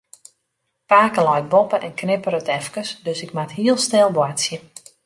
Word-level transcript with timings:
Pake 0.89 1.21
leit 1.27 1.49
boppe 1.53 1.77
en 1.85 1.93
knipperet 1.99 2.47
efkes, 2.59 2.89
dus 3.05 3.21
ik 3.25 3.33
moat 3.37 3.51
hiel 3.59 3.77
stil 3.87 4.09
boartsje. 4.15 4.57